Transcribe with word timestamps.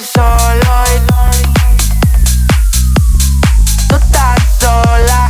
solo 0.00 0.72
y 0.92 0.98
tú 3.88 3.94
estás 3.94 4.38
sola. 4.58 5.28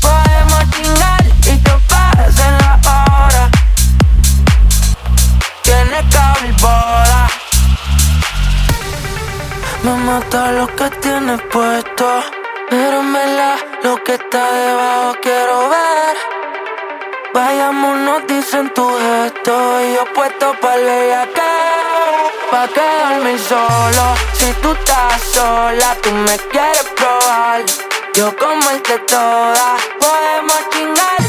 Podemos 0.00 0.70
chingar 0.70 1.24
y 1.46 1.58
que 1.58 1.74
pasen 1.88 2.58
la 2.58 2.78
hora. 2.84 3.50
Tienes 5.62 6.04
boda. 6.60 7.28
Me 9.82 9.94
mata 9.96 10.52
lo 10.52 10.66
que 10.76 10.90
tienes 11.02 11.40
puesto. 11.52 12.22
Pero 12.68 13.00
en 13.00 13.12
verdad, 13.12 13.56
lo 13.82 13.96
que 14.04 14.14
está 14.14 14.52
debajo 14.52 15.16
quiero 15.22 15.68
ver. 15.70 16.16
Vayamos, 17.32 17.98
nos 17.98 18.26
dicen 18.26 18.72
tu 18.74 18.86
gesto. 18.98 19.80
Y 19.80 19.94
yo 19.94 20.04
puesto 20.14 20.54
para 20.60 20.76
el 20.76 21.32
que 21.32 21.49
Pa' 22.50 22.66
quedarme 22.66 23.38
solo. 23.38 24.14
Si 24.32 24.52
tú 24.54 24.72
estás 24.72 25.22
sola, 25.22 25.96
tú 26.02 26.10
me 26.10 26.36
quieres 26.50 26.84
probar. 26.96 27.62
Yo 28.14 28.36
como 28.36 28.70
el 28.70 28.82
que 28.82 28.98
toda. 28.98 29.76
Podemos 30.00 30.58
chingar 30.70 31.19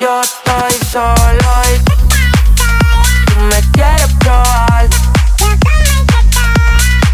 Yo 0.00 0.20
estoy 0.20 0.72
solo 0.90 1.50
y 1.72 1.78
tú 3.26 3.40
me 3.40 3.60
quieres 3.72 4.12
probar. 4.18 4.88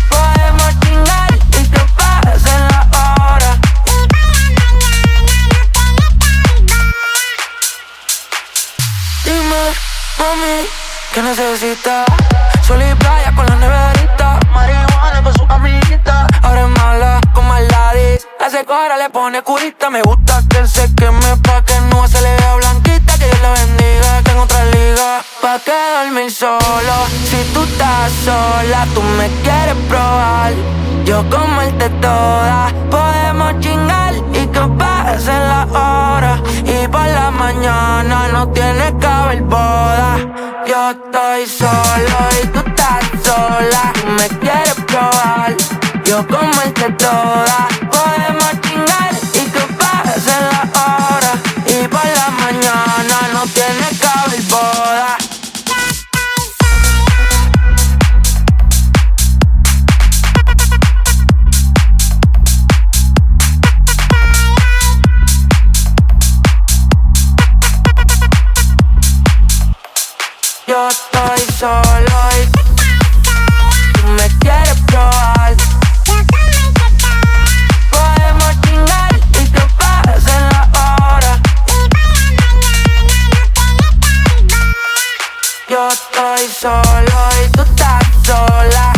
Podemos 0.09 0.81
chingar 0.81 1.35
y 1.35 1.69
que 1.69 1.81
pasen 1.97 2.69
la 2.69 2.89
hora. 2.97 3.59
Dime, 9.25 9.63
mami, 10.19 10.67
¿qué 11.13 11.23
necesitas? 11.23 12.07
Sol 12.67 12.83
y 12.83 12.95
playa 12.95 13.33
con 13.37 13.47
la 13.47 13.57
neverita. 13.57 14.41
Marihuana 14.53 15.23
con 15.23 15.35
su 15.35 15.45
amiguita. 15.49 16.27
Ahora 16.43 16.63
es 16.63 16.69
mala 16.69 17.21
con 17.35 17.47
maladis. 17.47 18.27
Hace 18.41 18.65
cora, 18.65 18.97
le 18.97 19.11
pone 19.11 19.43
curita. 19.43 19.91
Me 19.91 20.03
gusta 20.03 20.43
que 20.49 20.67
se 20.67 20.95
queme 20.95 21.37
pa' 21.43 21.63
que 21.65 21.79
no 21.93 22.09
se 22.09 22.21
le 22.23 22.37
vea 22.37 22.55
blanquita. 22.55 22.70
Que 23.21 23.27
Dios 23.27 23.41
la 23.43 23.53
bendiga, 23.53 24.23
que 24.25 24.31
en 24.31 24.39
otra 24.39 24.65
liga. 24.65 25.23
Pa' 25.43 25.59
quedarme 25.59 26.31
solo. 26.31 26.97
Si 27.29 27.39
tú 27.53 27.63
estás 27.63 28.11
sola, 28.25 28.87
tú 28.95 29.03
me 29.19 29.29
quieres 29.45 29.77
probar. 29.89 30.53
Yo 31.05 31.23
de 31.23 31.91
todas. 32.01 32.73
Podemos 32.91 33.59
chingar 33.61 34.15
y 34.33 34.47
que 34.47 34.61
pasen 34.79 35.43
la 35.53 35.67
hora. 35.71 36.43
Y 36.65 36.89
por 36.89 37.07
la 37.07 37.31
mañana 37.31 38.29
no 38.33 38.49
tiene 38.49 38.97
que 38.99 39.07
haber 39.07 39.43
boda. 39.43 40.17
Yo 40.67 40.91
estoy 40.91 41.47
solo 41.47 42.19
y 42.43 42.47
tú 42.49 42.61
estás 42.61 43.05
sola. 43.23 43.93
Tú 44.01 44.07
me 44.19 44.29
quieres 44.41 44.79
probar. 44.87 45.57
Yo 46.05 46.27
como 46.27 46.63
el 46.63 46.73
Yo 70.81 70.89
estoy 70.89 71.41
solo 71.59 72.19
y 72.41 72.47
tú 73.93 74.07
me 74.17 74.29
quieres 74.39 74.79
probar. 74.87 75.55
Podemos 77.91 78.61
chingar 78.63 79.15
y 79.15 79.45
que 79.51 79.61
pasen 79.77 80.43
la 80.49 80.69
hora. 80.73 81.39
Yo 85.69 85.89
estoy 85.91 86.49
solo 86.49 87.29
y 87.45 87.49
tú 87.51 87.61
estás 87.61 88.07
sola. 88.25 88.90